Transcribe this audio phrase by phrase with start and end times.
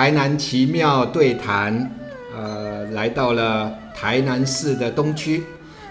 [0.00, 1.94] 台南奇妙对谈，
[2.34, 5.42] 呃，来到了台南市的东区。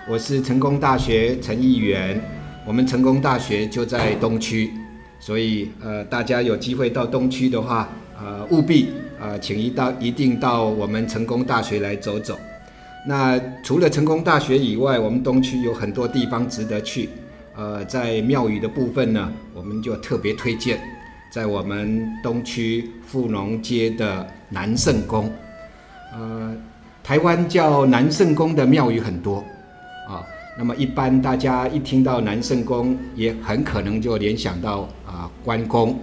[0.10, 2.20] 我是成功大学陈议员，
[2.66, 4.72] 我们成功大学就在东区，
[5.20, 7.88] 所以呃，大家有机会到东区的话，
[8.20, 8.90] 呃，务必
[9.22, 12.36] 呃，请一到一定到我们成功大学来走走。
[13.08, 17.10] 那除了成功大学以外，我们东区有很多地方值得去。
[17.56, 20.80] 呃，在庙宇的部分呢，我们就特别推荐，
[21.30, 25.32] 在我们东区富农街的南圣宫。
[26.14, 26.56] 呃，
[27.04, 29.44] 台湾叫南圣宫的庙宇很多。
[30.08, 30.26] 啊，
[30.58, 36.00] 那么一般大家一听到南圣宫，也很可能就联想到啊关公。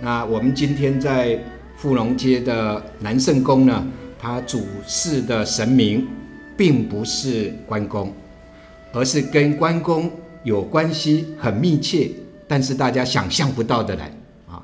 [0.00, 1.38] 那我们今天在
[1.76, 3.86] 富农街的南圣宫呢，
[4.18, 6.08] 它主事的神明，
[6.56, 8.10] 并不是关公，
[8.92, 10.10] 而是跟关公
[10.44, 12.10] 有关系很密切，
[12.46, 14.06] 但是大家想象不到的人
[14.48, 14.62] 啊。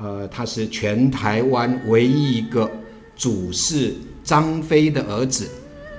[0.00, 2.70] 呃，他是全台湾唯一一个
[3.16, 5.48] 主事张飞的儿子。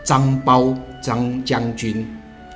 [0.06, 2.06] 张苞张将军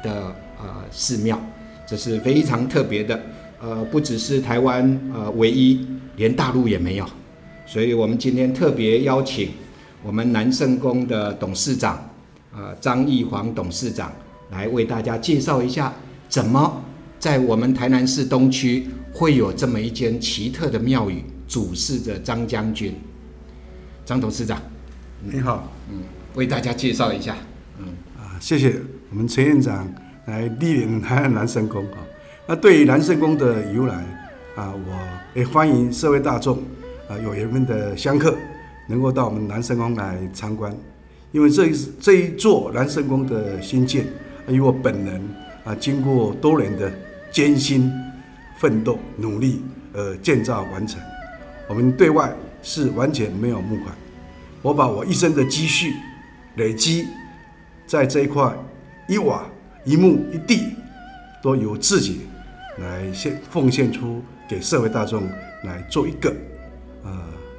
[0.04, 1.40] 的呃寺庙，
[1.88, 3.18] 这是非常特别的，
[3.62, 7.06] 呃，不只是台湾呃唯一，连大陆也没有，
[7.66, 9.52] 所以我们今天特别邀请
[10.04, 11.98] 我们南圣宫的董事长，
[12.54, 14.12] 呃张义煌董事长
[14.52, 15.94] 来为大家介绍一下，
[16.28, 16.84] 怎么
[17.20, 22.94] 在我们台南市东区会有这么一间奇特的庙宇，主事着张将军。
[24.06, 24.62] 张董事长，
[25.22, 26.00] 你好，嗯。
[26.36, 27.36] 为大家介绍一下，
[27.80, 28.76] 嗯啊，谢谢
[29.10, 29.92] 我们陈院长
[30.28, 31.98] 来莅临台南南圣宫啊。
[32.46, 33.96] 那对于南圣宫的由来
[34.56, 36.60] 啊，我也欢迎社会大众
[37.10, 38.38] 啊有缘分的香客
[38.88, 40.72] 能够到我们南圣宫来参观，
[41.32, 44.06] 因为这一这一座南圣宫的新建，
[44.48, 45.20] 以我本人
[45.68, 46.92] 啊经过多年的
[47.30, 47.92] 艰辛
[48.58, 49.62] 奋斗努力
[49.94, 51.00] 呃建造完成，
[51.68, 53.94] 我们对外是完全没有募款，
[54.62, 55.94] 我把我一生的积蓄。
[56.56, 57.06] 累积
[57.86, 58.52] 在这一块
[59.08, 59.46] 一瓦
[59.86, 60.74] 一木一地，
[61.44, 62.22] 都由自己
[62.80, 65.22] 来献奉献出给社会大众
[65.66, 66.36] 来做一个
[67.04, 67.12] 呃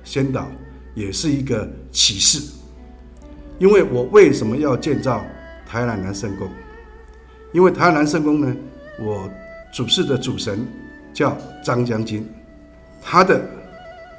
[0.02, 0.48] 先导，
[0.96, 2.42] 也是一个启示。
[3.60, 5.25] 因为我为什么要建造
[5.64, 6.48] 台南南圣宫？
[7.53, 8.56] 因为台南圣宫呢，
[9.00, 9.31] 我
[9.72, 10.66] 主事的主神
[11.12, 12.26] 叫张将军，
[13.03, 13.41] 他的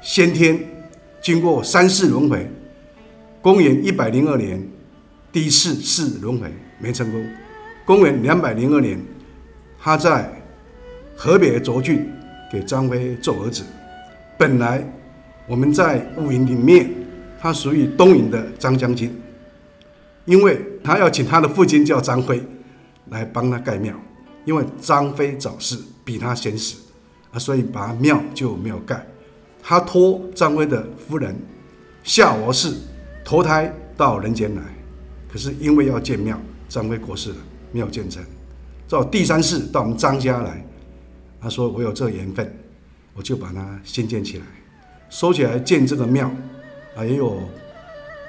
[0.02, 0.58] 先天
[1.20, 2.48] 经过三世轮回。
[3.42, 4.62] 公元一百零二年，
[5.32, 7.24] 第一次试轮回没成功。
[7.86, 9.00] 公元两百零二年，
[9.80, 10.30] 他在
[11.16, 12.06] 河北涿郡
[12.52, 13.64] 给张飞做儿子。
[14.36, 14.84] 本来
[15.46, 16.90] 我们在雾营里面，
[17.40, 19.10] 他属于东营的张将军，
[20.26, 22.42] 因为他要请他的父亲叫张飞
[23.10, 23.94] 来帮他盖庙，
[24.44, 26.76] 因为张飞早逝比他先死
[27.30, 29.06] 啊，所以把庙就没有盖。
[29.62, 31.36] 他托张飞的夫人
[32.02, 32.74] 夏娥氏。
[33.22, 34.62] 投胎到人间来，
[35.30, 37.36] 可是因为要建庙，张飞过世了，
[37.70, 38.20] 没有建成。
[38.88, 40.66] 到第三世到我们张家来，
[41.40, 42.52] 他说我有这缘分，
[43.14, 44.44] 我就把它先建起来，
[45.10, 46.28] 收起来建这个庙，
[46.96, 47.40] 啊，也有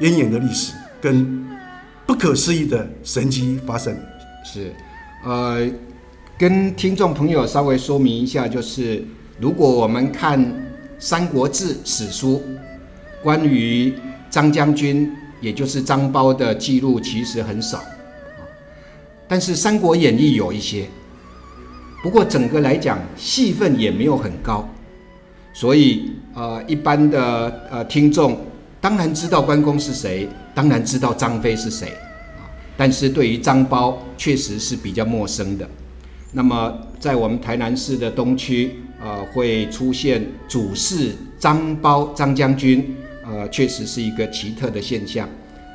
[0.02, 1.48] 渊源的历史跟
[2.06, 3.98] 不可思议的神迹发生。
[4.44, 4.74] 是，
[5.24, 5.68] 呃，
[6.38, 9.04] 跟听众朋友稍微说明一下，就是
[9.40, 10.40] 如果我们看
[11.00, 12.42] 《三国志》史书，
[13.24, 13.94] 关于
[14.30, 17.84] 张将军，也就是张苞的记录其实很少，
[19.28, 20.88] 但是《三国演义》有一些。
[22.04, 24.68] 不过整个来讲，戏份也没有很高，
[25.54, 28.40] 所以呃，一般的呃听众
[28.80, 31.94] 当然知道关公是谁，当然知道张飞是谁，
[32.76, 35.70] 但是对于张苞确实是比较陌生的。
[36.34, 42.96] 那么在我们台南市的东区，呃，会出现主事张苞张将军。
[43.24, 45.30] 呃，确实是一个奇特的现象。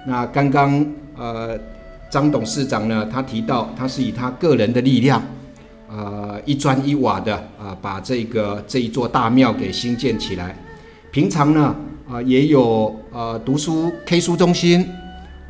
[0.07, 0.85] 那刚刚
[1.17, 1.59] 呃，
[2.11, 5.23] 张董事长呢，他提到他是以他个人的力量，
[5.89, 10.57] 呃，一砖一瓦的啊，把这个这一座大庙给兴建起来。
[11.13, 11.75] 平常呢，
[12.11, 14.87] 啊，也有呃读书 K 书中心，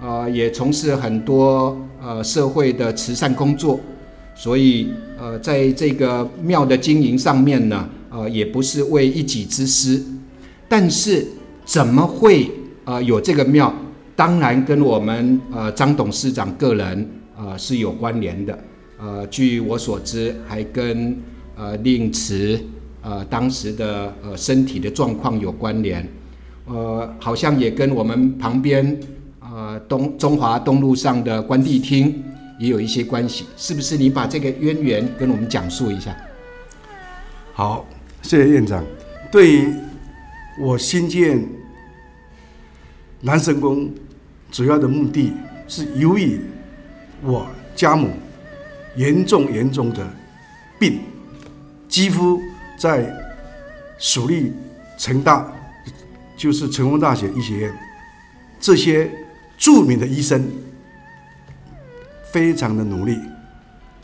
[0.01, 3.81] 啊，也从事很多呃社会的慈善工作。
[4.35, 4.89] 所以
[5.19, 10.05] 呃，在这个庙的经营上面呢，呃，也不是为一己之私，
[10.69, 11.27] 但是。
[11.67, 12.49] 怎么会
[12.85, 13.75] 呃有这个庙？
[14.15, 18.57] 当然跟我们呃张董事长个人呃是有关联的。
[19.01, 21.19] 呃，据我所知，还跟
[21.57, 22.57] 呃令慈
[23.03, 26.09] 呃当时的呃身体的状况有关联。
[26.67, 28.97] 呃，好像也跟我们旁边
[29.57, 32.23] 呃东中华东路上的关帝厅
[32.59, 33.47] 也有一些关系。
[33.57, 33.97] 是不是？
[33.97, 36.15] 你把这个渊源跟我们讲述一下。
[37.55, 37.87] 好，
[38.21, 38.85] 谢谢院长。
[39.33, 39.73] 对于
[40.61, 41.43] 我新建
[43.23, 43.91] 南神宫
[44.51, 45.33] 主要的目的
[45.67, 46.39] 是由于
[47.23, 48.11] 我家母
[48.95, 50.07] 严重严重的
[50.79, 51.01] 病，
[51.89, 52.39] 几乎
[52.79, 53.11] 在
[53.99, 54.53] 蜀立
[54.99, 55.51] 成大，
[56.37, 57.75] 就是成功大学医学院
[58.61, 59.11] 这些
[59.57, 60.49] 著名的医生，
[62.33, 63.19] 非常的努力，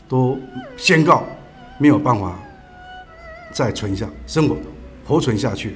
[0.07, 0.37] 都
[0.77, 1.23] 宣告
[1.77, 2.39] 没有办法
[3.51, 4.57] 再存下生活
[5.05, 5.75] 活存下去。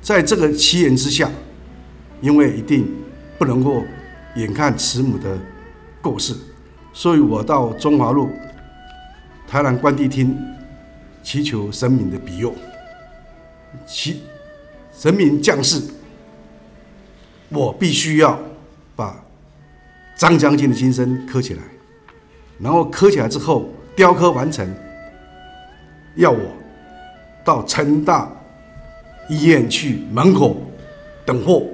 [0.00, 1.30] 在这个奇缘之下，
[2.20, 2.88] 因为一定
[3.36, 3.84] 不能够
[4.36, 5.38] 眼看慈母的
[6.00, 6.34] 过世，
[6.92, 8.30] 所以我到中华路
[9.46, 10.36] 台南关帝厅
[11.22, 12.54] 祈求神明的庇佑，
[13.86, 14.22] 祈
[14.96, 15.82] 神明降世，
[17.50, 18.38] 我必须要
[18.98, 19.14] 把
[20.16, 21.62] 张将军的金身刻起来，
[22.58, 24.68] 然后刻起来之后雕刻完成，
[26.16, 26.40] 要我
[27.44, 28.28] 到成大。
[29.30, 30.56] 医院去门口
[31.26, 31.66] 等货，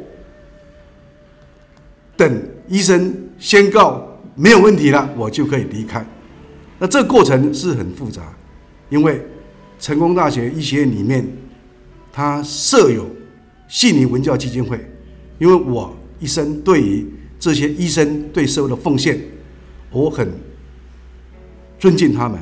[2.16, 4.04] 等医生宣告
[4.34, 6.04] 没有问题了，我就可以离开。
[6.80, 8.22] 那这个过程是很复杂，
[8.88, 9.24] 因为
[9.78, 11.24] 成功大学医学院里面，
[12.12, 13.06] 它设有
[13.68, 14.84] 信尼文教基金会，
[15.38, 17.06] 因为我医生对于
[17.38, 19.18] 这些医生对社会的奉献，
[19.90, 20.32] 我很
[21.78, 22.38] 尊敬他们，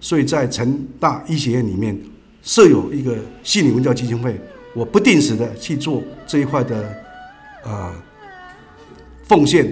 [0.00, 1.98] 所以在成大医学院里面
[2.42, 4.38] 设有一个心理文教基金会。
[4.74, 6.92] 我不定时的去做这一块的，
[7.62, 7.94] 呃，
[9.22, 9.64] 奉献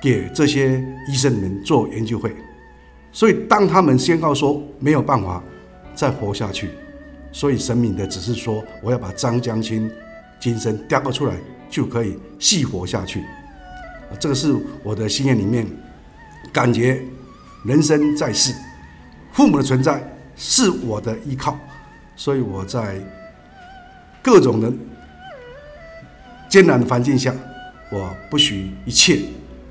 [0.00, 0.80] 给这些
[1.10, 2.32] 医生们做研究会，
[3.10, 5.42] 所以当他们宣告说没有办法
[5.92, 6.68] 再活下去，
[7.32, 9.90] 所以神明的只是说我要把张将军
[10.38, 11.34] 精神雕刻出来
[11.70, 13.22] 就可以细活下去，
[14.18, 15.66] 这个是我的心愿里面
[16.52, 17.02] 感觉
[17.64, 18.54] 人生在世，
[19.32, 20.02] 父母的存在
[20.36, 21.58] 是我的依靠，
[22.16, 23.00] 所以我在。
[24.22, 24.72] 各种的
[26.48, 27.32] 艰难的环境下，
[27.92, 29.20] 我不许一切，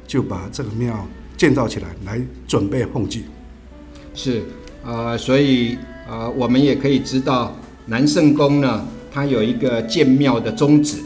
[0.07, 1.05] 就把这个庙
[1.35, 3.25] 建造起来，来准备奉祭。
[4.13, 4.45] 是，
[4.85, 5.77] 呃，所以
[6.07, 7.53] 呃，我们也可以知道
[7.87, 10.99] 南圣宫呢，它有一个建庙的宗旨，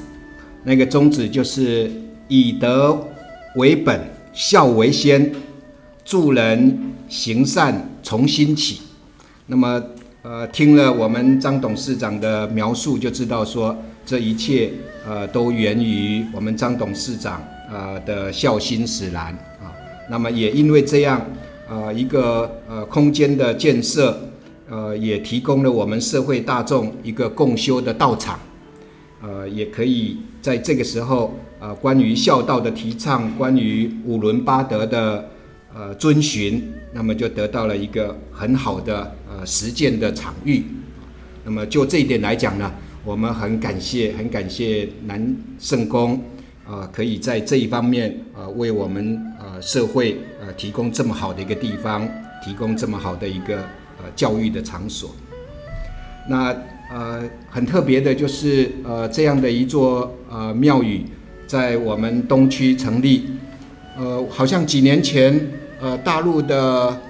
[0.64, 1.92] 那个宗旨就是
[2.28, 3.08] 以德
[3.56, 4.00] 为本，
[4.34, 5.32] 孝为先，
[6.06, 8.82] 助人行善从心起。
[9.48, 9.84] 那么。
[10.22, 13.76] 呃，听了我们张董事长的描述，就知道说
[14.06, 14.70] 这一切
[15.08, 17.42] 呃都源于我们张董事长
[17.72, 19.28] 呃的孝心使然
[19.64, 19.72] 啊。
[20.10, 21.26] 那么也因为这样，
[21.70, 24.30] 呃一个呃空间的建设，
[24.70, 28.38] 呃也提供了我们社会大众一个共修的道场，
[29.24, 35.30] 呃也可以在这个时候呃关于孝道的提倡，关于五伦八德的
[35.74, 39.46] 呃遵循，那么就得到了一个很好的呃。
[39.46, 40.66] 实践的场域，
[41.46, 42.70] 那么就这一点来讲呢，
[43.06, 46.22] 我们很感谢，很感谢南圣宫，
[46.68, 52.06] 啊，可以在这一方面啊，为我们呃社会呃提供这么好的一个地方，
[52.44, 53.60] 提供这么好的一个
[53.98, 55.16] 呃教育的场所。
[56.28, 56.54] 那
[56.92, 61.06] 呃很特别的就是呃这样的一座呃庙宇，
[61.48, 63.26] 在我们东区成立，
[63.98, 65.40] 呃，好像几年前
[65.80, 67.02] 呃大陆的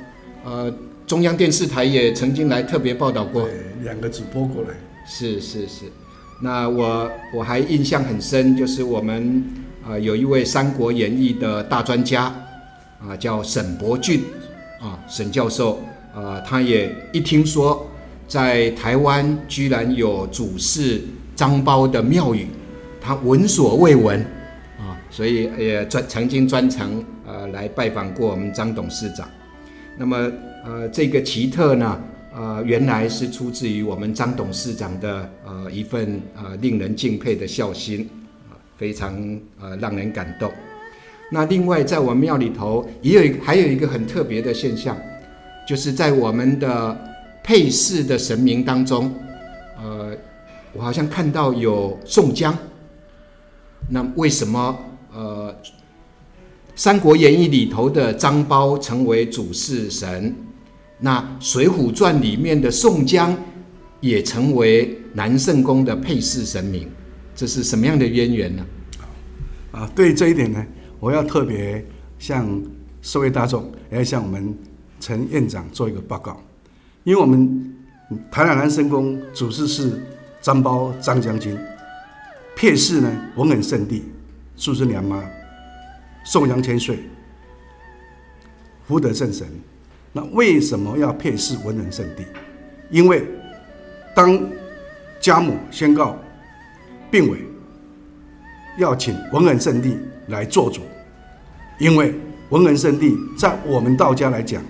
[0.44, 0.74] 呃。
[1.10, 3.50] 中央电视台也曾经来特别报道过，
[3.81, 4.70] 两个主播过来。
[5.08, 5.86] 是是是，
[6.40, 9.44] 那我我还印象很深，就是我们
[9.84, 12.25] 啊有一位《三国演义》的大专家
[13.01, 14.22] 啊，叫沈伯俊
[14.80, 15.80] 啊，沈教授
[16.13, 17.88] 啊，他也一听说
[18.29, 21.01] 在台湾居然有主事
[21.36, 22.48] 张苞的庙宇，
[23.01, 24.21] 他闻所未闻
[24.77, 29.27] 啊，所以也专曾经专程呃来拜访过我们张董事长，
[29.98, 30.31] 那么。
[30.65, 32.01] 呃，这个奇特呢，
[32.36, 38.07] 呃，原来是出自于我们张董事长的呃一份呃令人敬佩的孝心，
[38.50, 40.51] 啊，非常呃让人感动。
[41.31, 44.98] 那另外在我们庙里头也有一还有一个很特别的现象，
[45.65, 47.09] 就是在我们的
[47.50, 49.12] 配饰的神明当中，
[49.82, 50.15] 呃，
[50.72, 52.56] 我好像看到有宋江。
[53.89, 54.77] 那为什么
[55.12, 55.51] 呃
[56.75, 60.36] 《三国演义》里头的张苞成为主事神？
[61.00, 63.36] 那《水浒传》里面的宋江
[64.00, 66.88] 也成为南圣宫的配饰神明，
[67.36, 68.63] 这是什么样的渊源呢？
[69.72, 70.63] 啊，对这一点呢，
[71.00, 71.84] 我要特别
[72.20, 72.62] 向
[73.01, 74.56] 社会大众，也要向我们
[75.00, 76.39] 陈院长做一个报告，
[77.10, 77.74] 因为我们
[78.30, 80.00] 台南南生宫主事是
[80.42, 81.58] 张苞张将军，
[82.56, 84.04] 配饰呢文人圣地，
[84.56, 85.28] 苏生娘妈，
[86.24, 87.00] 宋江千岁，
[88.88, 89.48] 福德正神。
[90.13, 92.24] 那为什么要配饰文人圣地？
[92.92, 93.25] 因为
[94.16, 94.39] 当
[95.20, 96.16] 家母宣告
[97.10, 97.39] 病危，
[98.78, 99.98] 要请文恩圣地
[100.28, 100.82] 来做主，
[101.80, 102.13] 因为
[102.50, 104.62] 文恩圣地在我们道家来讲，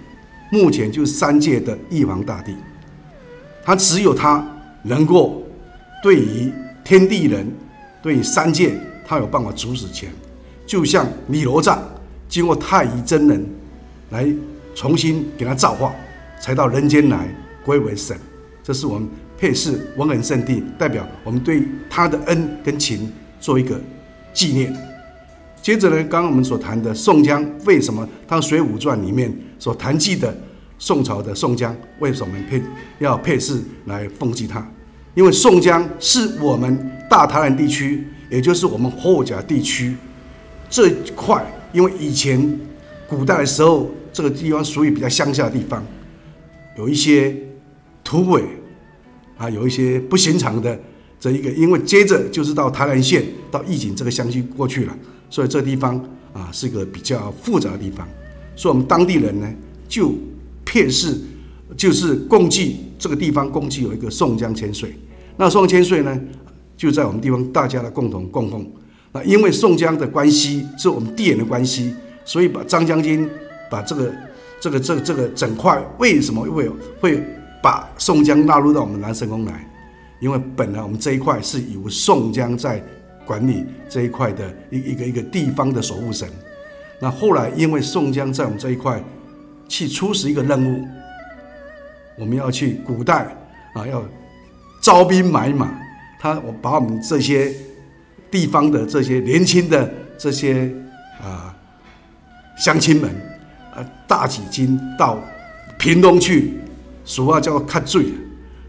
[0.51, 2.55] 目前就是三界的玉皇大帝，
[3.63, 4.45] 他只有他
[4.83, 5.43] 能够
[6.01, 6.51] 对于
[6.83, 7.45] 天地人、
[8.01, 8.73] 对于三界，
[9.05, 10.09] 他有办法主使权，
[10.65, 11.79] 就像弥罗藏
[12.27, 13.45] 经过太乙真人
[14.09, 14.27] 来
[14.73, 15.93] 重新给他造化，
[16.41, 17.27] 才到人间来
[17.63, 18.17] 归为神。
[18.63, 23.79] 这是我们配饰文恩圣地，代表我们对他的恩跟情做一个
[24.33, 24.75] 纪念。
[25.61, 30.35] 接着呢，刚刚我们所谈的宋江，为什么他《水浒传》里面所谈及的
[30.77, 32.61] 宋朝的宋江，为什么配
[32.99, 34.65] 要配饰来奉祭他？
[35.15, 39.95] 因为宋江是我们大台南地区，也就是我们后甲地区
[40.69, 42.59] 这块，因为以前
[43.07, 45.85] 古代的时候，这个地方属于比较乡下的地方，
[46.77, 47.35] 有一些
[48.03, 48.43] 土匪
[49.37, 50.79] 啊，有一些不寻常的
[51.19, 54.97] 这一个，因为接着就是到台南县到义井这个乡区过去了。
[55.29, 55.95] 所以这地方
[56.33, 58.07] 啊是个比较复杂的地方，
[58.55, 59.47] 所以我们当地人呢
[59.87, 60.11] 就
[60.65, 61.15] 骗是
[61.77, 64.93] 就是共计这个地方共计有一个宋江千岁，
[65.37, 66.19] 那宋江千岁呢
[66.75, 68.67] 就在我们地方大家的共同供奉。
[69.11, 71.93] 那因为宋江的关系是我们地缘的关系，
[72.25, 73.29] 所以把张将军
[73.69, 74.11] 把这个
[74.59, 76.69] 这个这个这个整块为什么会
[76.99, 77.23] 会
[77.61, 79.69] 把宋江纳入到我们南神宫来？
[80.19, 82.83] 因为本来我们这一块是由宋江在。
[83.29, 86.27] 管理这一块的一一个一个地方的守护神，
[86.99, 88.99] 那后来因为宋江在我们这一块
[89.67, 90.83] 去出使一个任务，
[92.17, 93.27] 我们要去古代
[93.75, 94.03] 啊，要
[94.81, 95.69] 招兵买马，
[96.19, 97.53] 他我把我们这些
[98.31, 100.67] 地方的这些年轻的这些
[101.21, 101.55] 啊
[102.57, 103.11] 乡亲们
[103.75, 105.21] 啊，大几斤到
[105.77, 106.55] 屏东去，
[107.05, 108.05] 俗话叫看醉，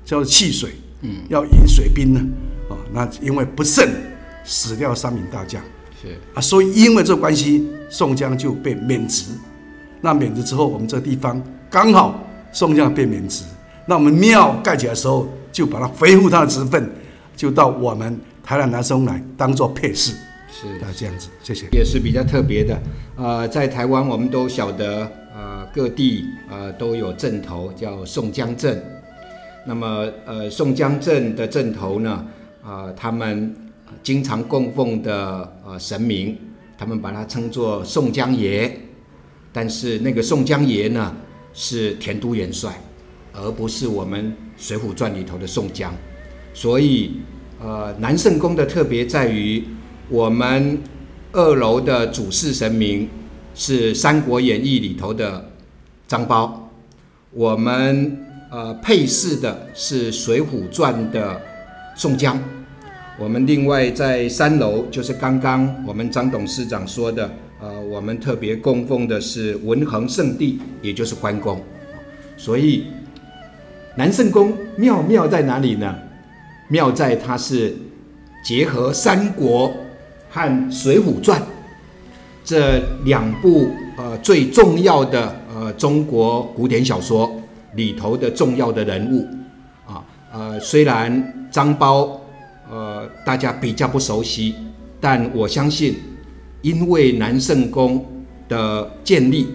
[0.05, 2.21] 叫汽水，嗯，要饮水兵呢，
[2.69, 4.10] 啊，那因为不慎。
[4.50, 5.62] 死掉三名大将，
[6.02, 9.30] 是啊，所以因为这关系，宋江就被免职。
[10.00, 11.40] 那免职之后，我们这个地方
[11.71, 13.45] 刚好宋江被免职，
[13.87, 16.90] 那我们庙盖起来的时候，就把它恢复他的职分，
[17.37, 20.12] 就到我们台南南松来当做配饰。
[20.50, 21.69] 是啊，这样子，谢谢。
[21.71, 22.76] 也是比较特别的。
[23.14, 28.83] 呃，在台湾我们都晓得，呃，各地呃都有镇头叫宋江镇。
[29.64, 32.26] 那么，呃，宋江镇的镇头呢，
[32.64, 33.54] 啊，他们。
[34.02, 36.37] 经常供奉的呃神明，
[36.78, 38.70] 他们把它称作宋江爷，
[39.52, 41.14] 但是那个宋江爷呢
[41.52, 42.80] 是田都元帅，
[43.32, 45.94] 而不是我们《水浒传》里头的宋江。
[46.54, 47.12] 所以
[47.61, 49.64] 呃南圣宫的特别在于，
[50.09, 50.78] 我们
[51.32, 53.09] 二楼的主事神明
[53.54, 55.50] 是《三国演义》里头的
[56.09, 56.52] 张苞，
[57.32, 61.40] 我们呃配饰的是《水浒传》的
[61.94, 62.40] 宋江。
[63.21, 71.61] 我们另外在三楼，就是刚刚我们张董事长说的，呃，我们特别供奉的是文衡圣地，也就是关公。
[72.39, 72.87] 所以
[73.95, 75.95] 南圣宫妙妙在哪里呢？
[76.69, 77.77] 妙在它是
[78.43, 79.71] 结合三国
[80.31, 81.43] 和水浒传
[82.43, 87.31] 这两部呃最重要的呃中国古典小说
[87.75, 89.29] 里头的重要的人物
[89.87, 92.20] 啊，呃，虽然张苞。
[93.25, 94.54] 大家比较不熟悉，
[95.00, 95.97] 但我相信，
[96.62, 98.04] 因为南圣宫
[98.49, 99.47] 的建立，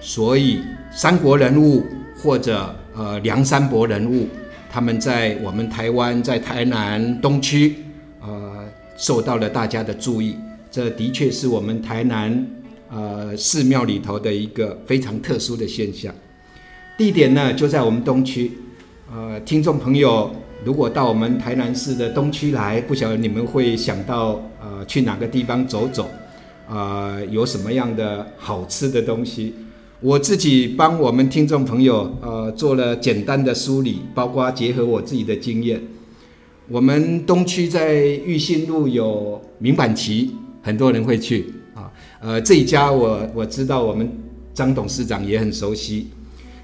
[0.00, 1.84] 所以三国人物
[2.20, 4.26] 或者呃梁山伯人物，
[4.70, 7.76] 他们在我们台湾，在台南东区，
[8.20, 10.36] 呃，受到了大家的注意。
[10.70, 12.46] 这的确是我们台南
[12.90, 16.14] 呃寺庙里头的一个非常特殊的现象。
[16.96, 18.52] 地点呢，就在我们东区。
[19.10, 20.30] 呃，听众朋友。
[20.64, 26.10] 如果到我们台南市的东区来，不晓得你们会想到呃去哪个地方走走，
[26.68, 29.54] 啊有什么样的好吃的东西？
[30.00, 35.80] 我自己帮我们听众朋友呃做了简单的梳理，包括结合我自己的经验。
[36.68, 41.90] 我们东区在玉信路有明板旗，很多人会去啊。
[42.20, 44.10] 呃这一家我我知道，我们
[44.52, 46.08] 张董事长也很熟悉。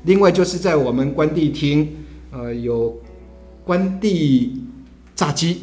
[0.05, 1.89] 另外就是在我们关帝厅，
[2.33, 3.01] 呃有。
[3.65, 4.63] 关帝
[5.17, 5.63] 炸鸡，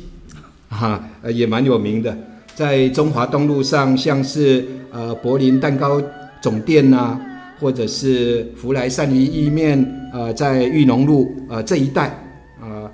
[0.69, 2.17] 哈，呃，也蛮有名的，
[2.55, 6.01] 在中华东路上，像是呃柏林蛋糕
[6.41, 7.19] 总店呐，
[7.59, 12.17] 或者是福来鳝鱼意面，呃，在玉龙路呃这一带，
[12.59, 12.91] 呃，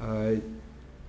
[0.00, 0.32] 呃，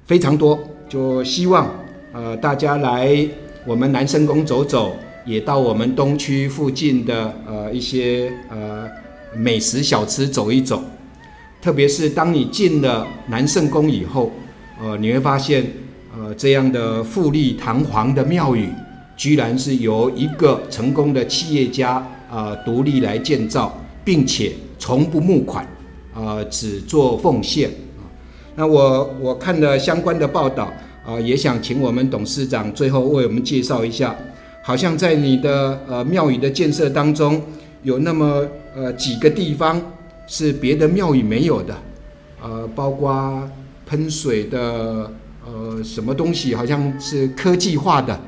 [0.05, 1.69] 非常多，就希望
[2.13, 3.23] 呃大家来
[3.67, 8.89] 我们南生宫走走，也到我们东区附近的呃一些呃
[9.35, 10.81] 美食小吃走一走。
[11.61, 14.31] 特别是当你进了南圣宫以后，
[14.81, 15.65] 呃，你会发现，
[16.15, 18.69] 呃，这样的富丽堂皇的庙宇，
[19.15, 25.67] 居然是由一个成功的企业家啊独立来建造，并且从不募款，
[26.13, 27.69] 啊只做奉献。
[28.55, 30.71] 那我我看了相关的报道
[31.05, 34.15] 啊，也想请我们董事长最后为我们介绍一下，
[34.63, 37.41] 好像在你的呃庙宇的建设当中，
[37.83, 38.45] 有那么
[38.75, 39.81] 呃几个地方
[40.27, 41.75] 是别的庙宇没有的，
[42.43, 43.49] 呃，包括
[43.87, 45.11] 喷水的。
[45.49, 48.19] 呃，什么东西好像是科技化的，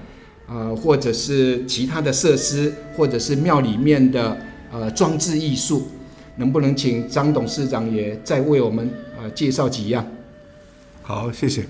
[0.48, 4.38] 呃，或者是其他的设施，或者是庙里面的
[4.72, 5.90] 呃装置艺术，
[6.38, 8.90] 能不能请张董事长也再为我们
[9.22, 10.08] 呃介绍几样？
[11.02, 11.66] 好，谢谢。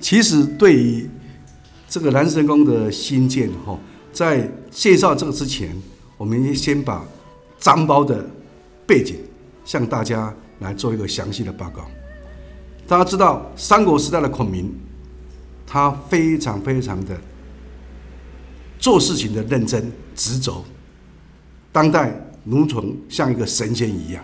[0.00, 1.10] 其实对于
[1.88, 3.76] 这个南神宫的新建哈，
[4.12, 5.74] 在介绍这个之前，
[6.16, 7.04] 我们先把
[7.58, 8.24] 张包的
[8.86, 9.16] 背景
[9.64, 11.82] 向大家来做一个详细的报告。
[12.86, 14.72] 大家知道三国时代的孔明。
[15.64, 17.18] 他非常非常的
[18.78, 20.62] 做事情的认真执着，
[21.72, 22.14] 当代
[22.44, 24.22] 如同像一个神仙一样。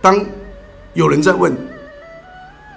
[0.00, 0.24] 当
[0.94, 1.52] 有人在问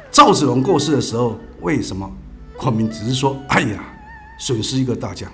[0.10, 2.12] 赵子龙过世的时候，为什么
[2.58, 3.84] 孔明只是说“哎呀，
[4.39, 5.31] 损失一个大将”？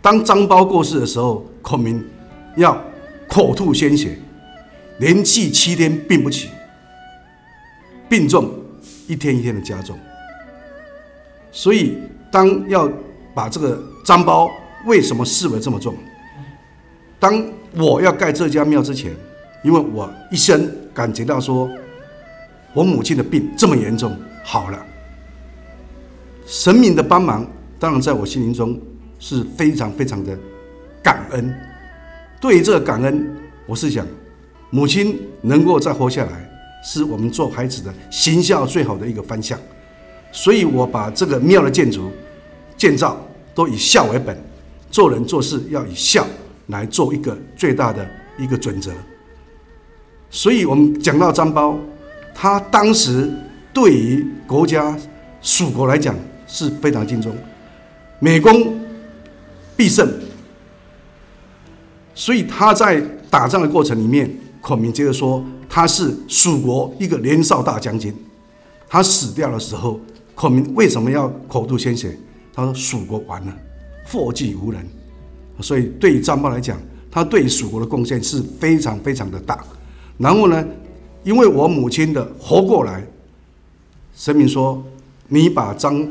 [0.00, 2.02] 当张苞过世的时候，孔明
[2.56, 2.82] 要
[3.28, 4.18] 口吐鲜血，
[4.98, 6.48] 连续七天病不起，
[8.08, 8.50] 病重
[9.06, 9.98] 一天一天的加重。
[11.52, 11.98] 所以，
[12.30, 12.90] 当要
[13.34, 14.50] 把这个张包
[14.86, 15.94] 为什么视为这么重？
[17.18, 17.42] 当
[17.74, 19.14] 我要盖这家庙之前，
[19.64, 21.68] 因为我一生感觉到说，
[22.74, 24.86] 我母亲的病这么严重，好了，
[26.46, 27.46] 神明的帮忙，
[27.78, 28.78] 当然在我心灵中
[29.18, 30.38] 是非常非常的
[31.02, 31.54] 感恩。
[32.38, 33.34] 对于这个感恩，
[33.66, 34.06] 我是想，
[34.70, 36.50] 母亲能够再活下来，
[36.82, 39.58] 是我们做孩子的行孝最好的一个方向。
[40.32, 42.10] 所以我把这个庙的建筑
[42.76, 43.16] 建造
[43.54, 44.36] 都以孝为本，
[44.90, 46.26] 做人做事要以孝
[46.66, 48.06] 来做一个最大的
[48.38, 48.92] 一个准则。
[50.28, 51.76] 所以我们讲到张苞，
[52.34, 53.32] 他当时
[53.72, 54.94] 对于国家
[55.40, 56.14] 蜀国来讲
[56.46, 57.34] 是非常敬重，
[58.18, 58.78] 美攻
[59.76, 60.06] 必胜，
[62.14, 63.00] 所以他在
[63.30, 64.30] 打仗的过程里面，
[64.66, 68.12] 孔明接着说他是蜀国一个年少大将军，
[68.88, 70.00] 他死掉的时候。
[70.34, 72.18] 孔明为什么要口吐鲜血？
[72.52, 73.56] 他说：“蜀国完了，
[74.04, 74.84] 祸及无人。”
[75.62, 76.78] 所以对于张苞来讲，
[77.10, 79.64] 他对蜀国的贡献是非常非常的大。
[80.18, 80.62] 然后呢，
[81.22, 83.02] 因为我母亲的活过来，
[84.14, 84.84] 神明说
[85.28, 86.06] ：“你把张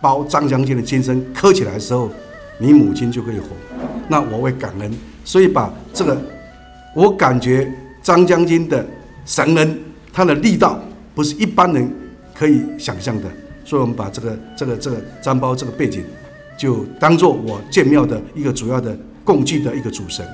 [0.00, 2.08] 苞张将军的金身磕起来的时候，
[2.58, 3.48] 你母亲就可以活。”
[4.08, 4.90] 那我会感恩，
[5.24, 6.16] 所以把这个，
[6.94, 7.70] 我感觉
[8.06, 8.86] 张将军的
[9.24, 9.80] 神恩，
[10.12, 10.78] 他的力道
[11.12, 11.92] 不是一般人
[12.32, 13.24] 可以想象的。
[13.64, 16.04] 所以，我们把这个、这个、这个张苞这个背景，
[16.56, 20.24] 就当做我建庙的一个主要的供祭的一个主神。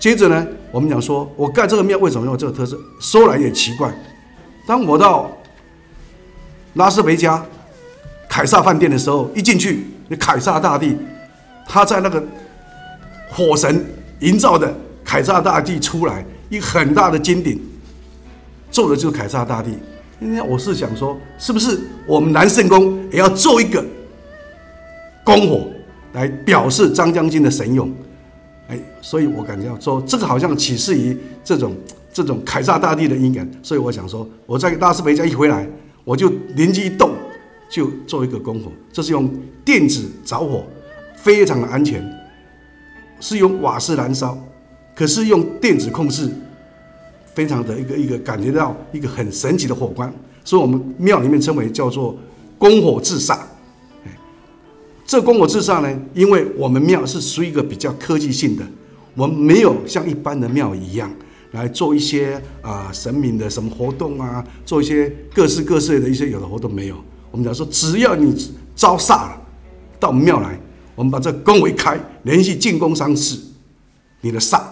[0.00, 2.76] 接着呢，我们讲说，我盖这个庙为什么有这个特色？
[2.98, 3.94] 说来也奇怪，
[4.66, 5.30] 当我到
[6.74, 7.40] 拉斯维加
[8.28, 10.96] 凯撒饭店的时候，一进去，那凯撒大帝，
[11.68, 12.20] 他在那个
[13.30, 13.86] 火神
[14.18, 17.58] 营造的凯撒大帝出来，一个很大的金顶，
[18.70, 19.70] 做的就是凯撒大帝。
[20.20, 23.82] 今天我是想说，是不是我们南圣宫也要做一个
[25.24, 25.66] 篝火
[26.12, 27.90] 来表示张将军的神勇？
[28.68, 31.74] 哎，所以我感觉说，这个好像启示于这种
[32.12, 33.50] 这种凯撒大帝的英感。
[33.62, 35.66] 所以我想说，我在拉斯维加一回来，
[36.04, 37.12] 我就灵机一动，
[37.70, 38.70] 就做一个篝火。
[38.92, 39.26] 这是用
[39.64, 40.66] 电子着火，
[41.16, 42.06] 非常的安全，
[43.20, 44.38] 是用瓦斯燃烧，
[44.94, 46.30] 可是用电子控制。
[47.34, 50.12] 非常的一个一个感觉到一个很神奇的火光，
[50.44, 52.16] 所以我们庙里面称为叫做
[52.58, 53.46] 篝火自杀。
[55.04, 58.64] 这篝火自杀呢，因为我们庙是属于一个比较科技性的，
[59.14, 61.10] 我们没有像一般的庙一样
[61.50, 66.96] 来做一些啊神明的什么活动啊，做一些各式各式的一些有的活动没有。
[67.30, 68.34] 我们讲说，只要你
[68.74, 69.42] 招煞了，
[69.98, 70.58] 到庙来，
[70.94, 73.38] 我们把这宫一开，连续进宫三次，
[74.20, 74.62] 你的煞。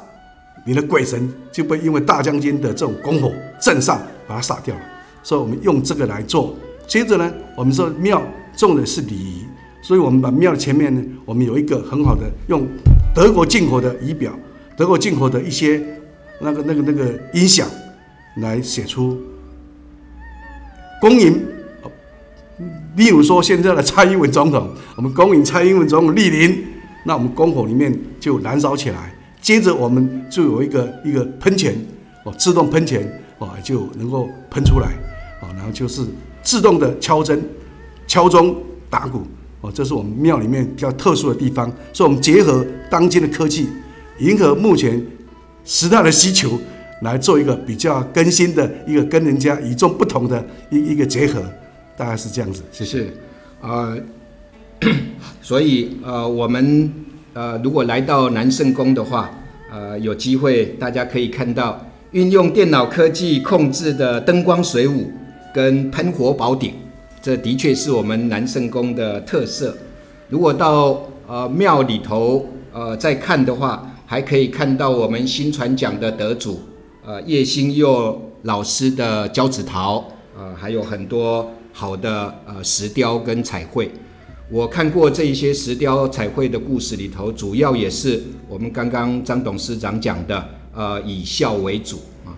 [0.66, 4.81] 你的鬼神就被因为大将军的这种拱火镇上，把它杀掉了。
[5.23, 6.55] 所以我们用这个来做。
[6.87, 8.23] 接着呢，我们说庙
[8.57, 9.44] 重的是礼仪，
[9.81, 12.66] 所以我们把庙前面呢，我们有一个很好的用
[13.14, 14.33] 德国进口的仪表，
[14.77, 15.81] 德国进口的一些
[16.40, 17.68] 那个那个那个音响
[18.37, 19.20] 来写出
[21.01, 21.40] 恭迎。
[22.96, 26.64] 例如说现在的蔡英文总统，我们恭迎蔡英文总统莅临，
[27.05, 29.14] 那我们篝火里面就燃烧起来。
[29.40, 31.74] 接着我们就有一个一个喷泉
[32.24, 33.07] 哦，自动喷泉
[33.38, 34.88] 哦，就能够喷出来
[35.40, 36.03] 哦，然后就是
[36.42, 37.42] 自动的敲针，
[38.07, 38.57] 敲钟
[38.88, 39.22] 打鼓
[39.62, 41.70] 哦，这是我们庙里面比较特殊的地方。
[41.92, 43.68] 所以，我们结合当今的科技，
[44.18, 45.05] 迎合目前
[45.64, 46.59] 时代的需求，
[47.03, 51.42] 来做一个比较更新的一个跟人家与众不同的一一个结合，
[51.96, 52.62] 大概是这样子。
[52.72, 53.07] 谢谢。
[53.61, 53.94] 啊，
[55.40, 56.90] 所以呃，我们
[57.33, 59.31] 呃，如果来到南圣宫的话，
[59.71, 65.12] 呃，有机会大家可以看到运用电脑科技控制的灯光水舞
[65.55, 66.75] 跟喷火宝顶，
[67.23, 69.77] 这的确是我们南圣宫的特色。
[70.29, 76.61] 如果到呃庙里头呃再看的话，还可以看到我们新传奖的得主
[77.07, 80.05] 呃叶新佑老师的交趾陶，
[80.37, 83.88] 呃，还有很多好的呃石雕跟彩绘。
[84.52, 92.34] 我看过这一些石雕彩绘的故事里头，主要也是我们刚刚张董事长讲的，呃，以孝为主啊。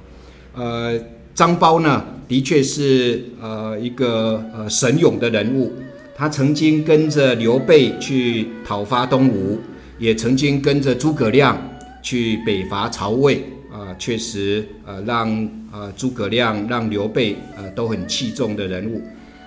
[0.55, 1.01] 呃，
[1.35, 5.72] 张苞呢，的确是呃一个呃神勇的人物，
[6.14, 9.59] 他曾经跟着刘备去讨伐东吴，
[9.98, 11.59] 也曾经跟着诸葛亮
[12.03, 19.01] 去北伐曹魏啊，确实呃让呃诸葛亮、让刘备呃都很器重的人物。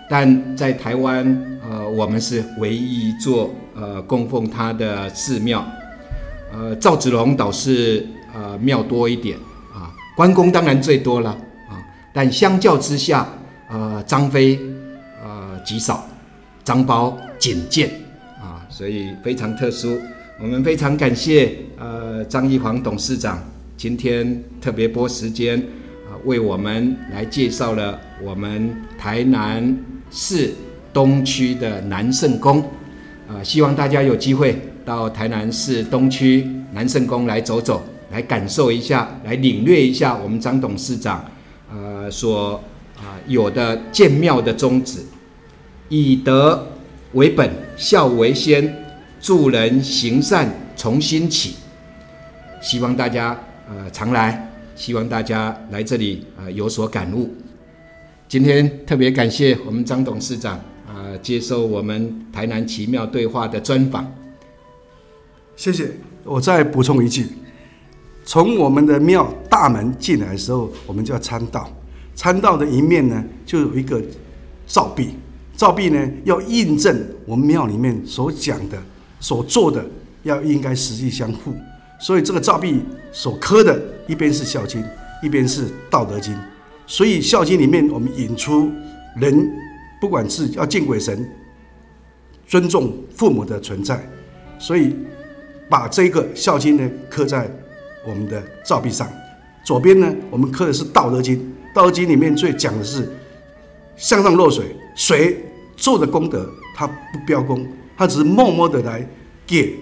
[0.07, 1.25] 但在台湾，
[1.67, 5.65] 呃，我们是唯一一座呃供奉他的寺庙，
[6.53, 9.35] 呃，赵子龙倒是呃庙多一点
[9.73, 11.31] 啊，关公当然最多了
[11.67, 11.81] 啊，
[12.13, 13.27] 但相较之下，
[13.67, 14.59] 呃，张飞
[15.23, 16.07] 呃极少，
[16.63, 17.89] 张苞仅见
[18.39, 19.99] 啊，所以非常特殊。
[20.39, 23.41] 我们非常感谢呃张一煌董事长
[23.75, 25.59] 今天特别拨时间，
[26.25, 29.75] 为我们来介绍了我们台南。
[30.17, 30.49] 是
[30.93, 32.63] 东区的南圣宫，
[33.27, 41.25] 啊，希望大家有机会到台南市东区南圣宫来走走，来感受一下，来领略一下我们张董事长，
[41.69, 42.63] 呃，所
[42.97, 45.01] 啊有的建庙的宗旨，
[45.89, 46.65] 以德
[47.11, 48.73] 为本，孝为先，
[49.19, 51.55] 助人行善，从心起。
[52.61, 57.35] 希望大家呃常来，希望大家来这里呃有所感悟。
[58.35, 64.05] 今天特别感谢我们张董事长啊，接受我们台南奇妙对话的专访。
[65.55, 65.89] 谢谢。
[66.25, 67.25] 我再补充一句：
[68.25, 71.73] 从我们的庙大门进来的时候，我们叫参道。
[72.13, 74.03] 参道的一面呢，就有一个
[74.67, 75.11] 照壁。
[75.55, 76.93] 照壁呢，要印证
[77.25, 78.77] 我们庙里面所讲的、
[79.21, 79.81] 所做的，
[80.23, 81.53] 要应该实际相符。
[82.01, 82.81] 所以这个照壁
[83.13, 84.81] 所刻的，一边是《孝经》，
[85.23, 86.33] 一边是《道德经》。
[86.87, 88.71] 所以《孝经》里面，我们引出
[89.15, 89.51] 人，
[89.99, 91.27] 不管是要敬鬼神、
[92.47, 94.07] 尊重父母的存在，
[94.59, 94.95] 所以
[95.69, 97.49] 把这个《孝经》呢刻在
[98.07, 99.09] 我们的照壁上。
[99.63, 101.37] 左边呢，我们刻的是《道德经》，
[101.73, 103.09] 《道德经》里面最讲的是
[103.95, 105.43] 向上落水，水
[105.75, 106.93] 做的功德，他不
[107.25, 107.65] 标功，
[107.97, 109.03] 他只是默默的来
[109.47, 109.75] 给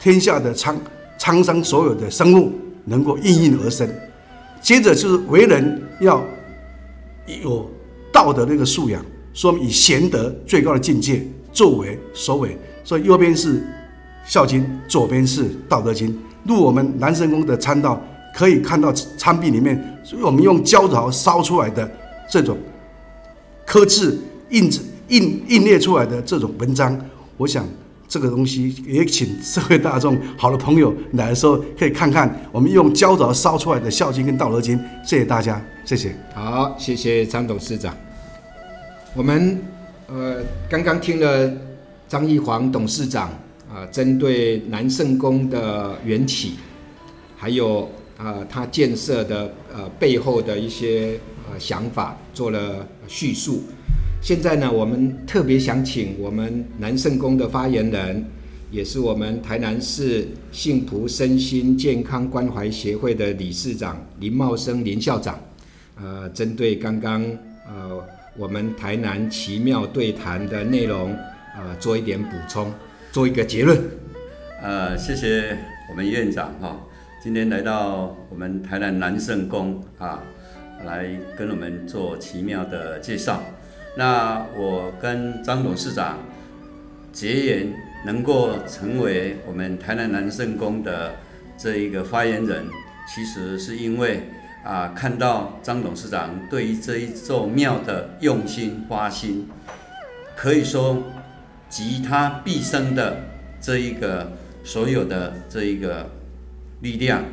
[0.00, 0.80] 天下的苍
[1.18, 2.52] 苍生所有的生物
[2.84, 3.88] 能够应运而生。
[4.62, 6.24] 接着就是为人要
[7.42, 7.70] 有
[8.12, 12.56] 道德那个素养，说明以贤德最高的境界作为首尾。
[12.82, 13.58] 所以右边是
[14.24, 16.08] 《孝经》，左边是《道德经》。
[16.44, 18.02] 入我们南神宫的参道，
[18.34, 21.88] 可以看到参壁里面，我们用焦陶烧出来的
[22.28, 22.56] 这种
[23.66, 26.98] 刻字印字印印列出来的这种文章，
[27.36, 27.64] 我想。
[28.10, 34.76] 这个东西也请社会大众好的朋友来的时候，可以看看我们用焦陶烧出来的《孝经》跟《道德经》。
[35.04, 36.12] 谢谢大家，谢谢。
[36.34, 37.96] 好，谢谢张董事长。
[39.14, 39.62] 我们
[40.08, 41.52] 呃刚刚听了
[42.08, 43.30] 张义煌董事长
[43.72, 46.54] 啊，针对南圣宫的缘起，
[47.36, 51.16] 还有啊他建设的呃背后的一些
[51.48, 53.62] 呃想法，做了叙述。
[54.20, 58.24] 现在呢，我们特别想请我们南圣宫的发言人，
[58.70, 65.40] 也是我们台南市幸福身心健康关怀协会的理事长林茂生林校长，
[65.96, 67.24] 呃，针对刚刚
[67.66, 67.98] 呃
[68.36, 71.16] 我们台南奇妙对谈的内容，
[71.56, 72.70] 呃，做一点补充，
[73.10, 73.80] 做一个结论。
[74.62, 75.56] 呃，谢谢
[75.90, 76.78] 我们院长哈，
[77.22, 80.22] 今天来到我们台南南圣宫啊，
[80.84, 83.42] 来跟我们做奇妙的介绍。
[83.96, 86.18] 那我跟张董事长
[87.12, 87.74] 结缘，
[88.06, 91.16] 能够成为我们台南南圣宫的
[91.58, 92.66] 这一个发言人，
[93.08, 94.22] 其实是因为
[94.64, 99.48] 啊，看到张董事长对于这一座庙的用心花心，
[100.36, 101.02] 可以说
[101.68, 103.24] 集他毕生的
[103.60, 104.30] 这一个
[104.62, 106.08] 所有的这一个
[106.80, 107.24] 力量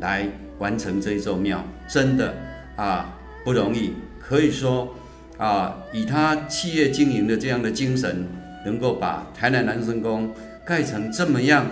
[0.00, 2.34] 来完成这一座庙，真的
[2.74, 4.92] 啊不容易，可以说。
[5.42, 8.28] 啊，以他企业经营的这样的精神，
[8.64, 10.32] 能够把台南南生宫
[10.64, 11.66] 盖成这么样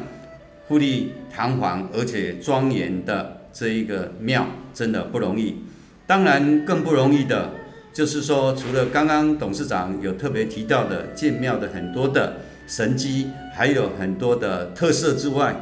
[0.66, 5.62] 富丽堂皇而且庄严的这一个庙，真的不容易。
[6.04, 7.50] 当然，更不容易的
[7.92, 15.54] 就是说，除了刚刚董事长有特别提到的建庙的很多的神机，还有很多的特色之外，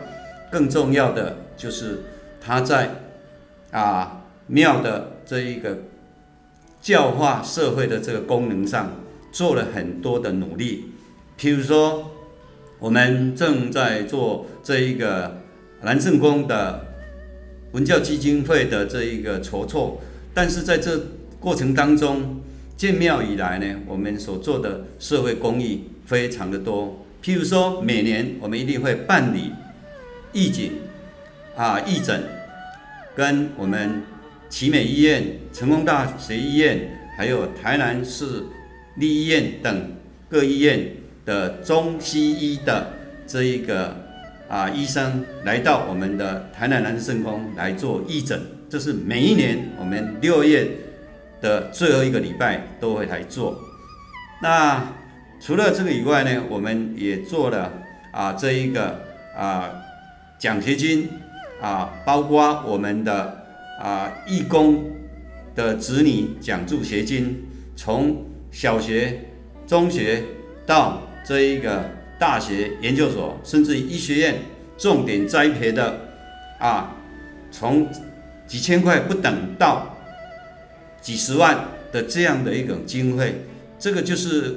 [0.50, 1.98] 更重要的就是
[2.40, 2.88] 他在
[3.70, 5.76] 啊庙的这一个。
[6.88, 8.90] 教化社会的这个功能上
[9.30, 10.86] 做了很多的努力，
[11.38, 12.12] 譬如说，
[12.78, 15.42] 我们正在做这一个
[15.82, 16.86] 南圣宫的
[17.72, 20.00] 文教基金会的这一个筹措，
[20.32, 20.98] 但是在这
[21.38, 22.40] 过程当中，
[22.74, 29.52] 建庙以来呢，我们所做的社会公益非常的多，譬如说，每年我们一定会办理
[30.32, 30.70] 义诊
[31.54, 32.22] 啊义诊，
[33.14, 34.02] 跟我们。
[34.48, 38.44] 奇美医院、成功大学医院，还有台南市
[38.96, 39.92] 立医院等
[40.28, 40.90] 各医院
[41.26, 42.92] 的中西医的
[43.26, 43.94] 这一个
[44.48, 50.66] 啊医生来到我们的台南南圣宫来做义诊，这是每一年我们六月
[51.42, 53.60] 的最后一个礼拜都会来做。
[54.42, 54.82] 那
[55.38, 57.70] 除了这个以外呢，我们也做了
[58.12, 58.98] 啊这一个
[59.36, 59.70] 啊
[60.38, 61.06] 奖学金
[61.60, 63.37] 啊，包括我们的。
[63.78, 64.90] 啊，义工
[65.54, 67.44] 的子女奖助学金，
[67.76, 69.26] 从小学、
[69.68, 70.24] 中学
[70.66, 71.88] 到这一个
[72.18, 74.34] 大学、研究所，甚至医学院，
[74.76, 76.00] 重点栽培的
[76.58, 76.96] 啊，
[77.52, 77.88] 从
[78.48, 79.94] 几千块不等到
[81.00, 83.42] 几十万的这样的一种经费，
[83.78, 84.56] 这个就是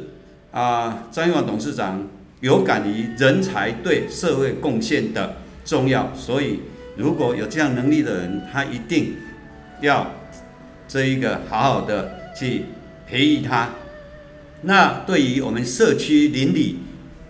[0.49, 2.07] 啊，张玉华董事长
[2.39, 6.62] 有感于人才对社会贡献的重要，所以。
[6.97, 9.15] 如果有这样能力的人，他一定
[9.82, 10.12] 要
[10.88, 12.65] 这一个好好的去
[13.08, 13.69] 培育他。
[14.62, 16.77] 那对于我们社区邻里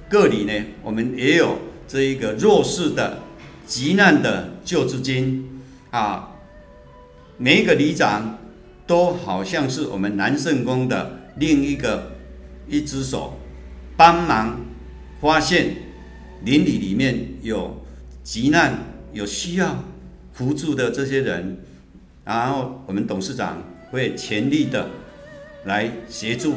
[0.10, 3.20] 各里呢，我们也有这一个弱势的
[3.66, 6.32] 急难的救助金啊。
[7.38, 8.38] 每一个里长
[8.86, 12.12] 都好像是我们南圣宫的另一个
[12.68, 13.40] 一只手，
[13.96, 14.60] 帮忙
[15.22, 15.76] 发现
[16.44, 17.82] 邻里里面有
[18.24, 18.91] 急难。
[19.14, 19.84] 有需要
[20.34, 21.58] 扶助的这些人，
[22.24, 24.88] 然后我们董事长会全力的
[25.66, 26.56] 来协助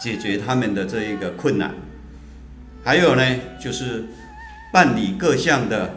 [0.00, 1.74] 解决他们的这一个困难。
[2.84, 3.22] 还有呢，
[3.60, 4.04] 就是
[4.72, 5.94] 办理各项的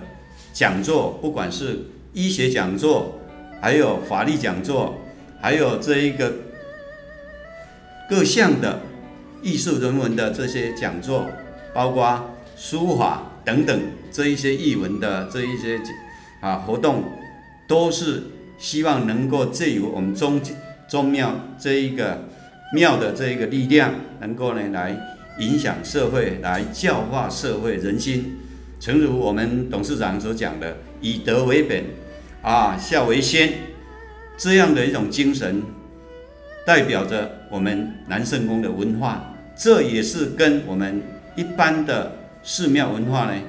[0.54, 1.80] 讲座，不管是
[2.13, 3.19] 医学讲座，
[3.60, 4.95] 还有法律讲座，
[5.41, 6.32] 还有这一个
[8.08, 8.82] 各项的
[9.41, 11.25] 艺术人文的这些讲座，
[11.73, 13.32] 包括书法。
[13.45, 13.79] 等等，
[14.12, 15.79] 这一些译文的这一些
[16.41, 17.03] 啊活动，
[17.67, 18.23] 都是
[18.58, 20.41] 希望能够借由我们宗
[20.88, 22.27] 宗庙这一个
[22.73, 24.97] 庙的这一个力量，能够呢来
[25.39, 28.38] 影响社会，来教化社会人心。
[28.79, 31.84] 诚如我们董事长所讲的，以德为本，
[32.41, 33.53] 啊孝为先，
[34.38, 35.62] 这样的一种精神，
[36.65, 39.34] 代表着我们南圣宫的文化。
[39.55, 41.01] 这也是跟我们
[41.36, 42.24] 一般的。
[42.47, 43.41] 寺庙文化呢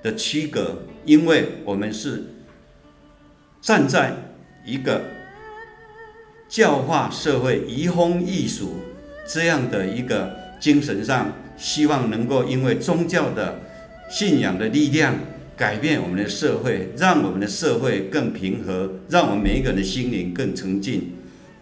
[0.00, 2.22] 的区隔，因为我们是
[3.60, 4.14] 站在
[4.64, 5.02] 一个
[6.48, 8.76] 教化社会、移风易俗
[9.26, 13.58] 这样的一个精神上，希望能够因为宗教的
[14.08, 15.16] 信仰的力量，
[15.56, 21.14] 改变我们的社会，让我们的社会更平和，让我们每一个人的心灵更沉静。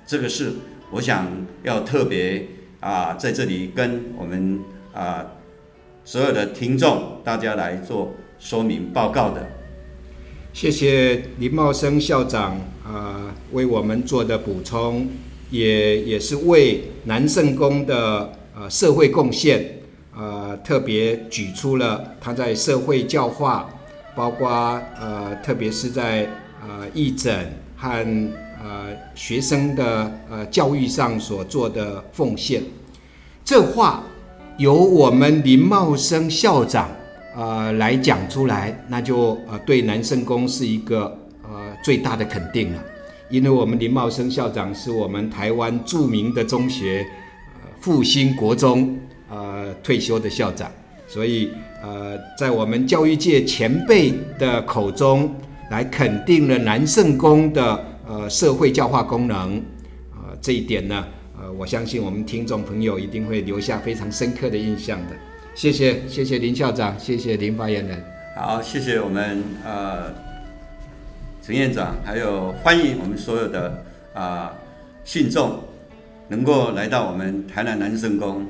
[0.06, 0.52] 这个是
[0.90, 1.26] 我想
[1.62, 2.46] 要特别
[2.80, 4.60] 啊，在这里跟我们
[4.92, 5.26] 啊。
[6.04, 9.46] 所有的听众，大家来做说明报告的。
[10.52, 15.06] 谢谢林茂生校长啊，为我们做的补充，
[15.50, 19.78] 也也是为南圣宫的呃社会贡献
[20.12, 23.70] 啊，特别举出了他在社会教化，
[24.16, 24.50] 包括
[25.00, 26.28] 呃，特别是在
[26.60, 27.32] 呃义诊
[27.76, 27.88] 和
[28.60, 32.60] 呃学生的呃教育上所做的奉献。
[33.44, 34.02] 这话。
[34.58, 36.88] 由我们林茂生校长，
[37.34, 42.84] 呃，来讲出来，那就呃对南圣宫是一个呃最大的肯定了，
[43.30, 47.04] 因为我们林茂生校长是我们台湾著名的中学，
[47.54, 48.96] 呃复兴国中
[49.30, 50.70] 呃退休的校长，
[51.08, 51.50] 所以
[51.82, 55.34] 呃在我们教育界前辈的口中
[55.70, 59.56] 来肯定了南圣宫的呃社会教化功能，
[60.14, 61.04] 呃这一点呢。
[61.58, 65.16] 我相信我们听众朋友一定会留下非常深刻的印象的。
[65.54, 68.02] 谢谢谢谢林校长，谢谢林发言人。
[68.34, 70.14] 好，谢谢我们呃
[71.42, 73.84] 陈院长，还有欢迎我们所有的
[74.14, 74.54] 啊
[75.04, 75.62] 信众
[76.28, 78.46] 能够来到我们台南南圣宫，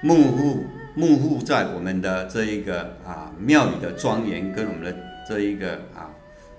[0.00, 4.96] 幕布幕布在我们的这一个啊庙宇的庄严跟我们的
[5.28, 6.14] 这一个啊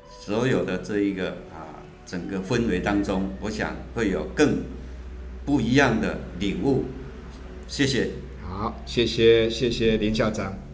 [0.10, 4.58] 所有的这一个啊整个氛围当中，我想会有更。
[5.48, 6.84] 不一样的领悟。
[7.70, 8.10] 谢谢。
[8.46, 10.67] 好谢谢谢谢林校长。